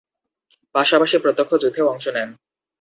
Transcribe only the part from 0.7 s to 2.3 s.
পাশাপাশি প্রত্যক্ষ যুদ্ধেও অংশ নেন।